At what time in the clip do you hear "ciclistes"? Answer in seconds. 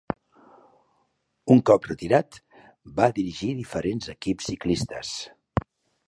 4.53-5.13